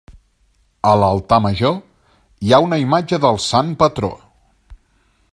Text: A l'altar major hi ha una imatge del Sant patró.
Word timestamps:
A 0.91 0.93
l'altar 1.01 1.37
major 1.45 1.75
hi 2.47 2.53
ha 2.57 2.61
una 2.69 2.79
imatge 2.85 3.19
del 3.27 3.37
Sant 3.49 3.69
patró. 3.83 4.11